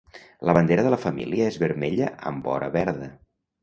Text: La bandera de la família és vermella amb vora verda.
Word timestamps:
La 0.49 0.55
bandera 0.57 0.85
de 0.87 0.93
la 0.95 0.99
família 1.03 1.51
és 1.53 1.61
vermella 1.67 2.11
amb 2.33 2.53
vora 2.53 2.75
verda. 2.83 3.17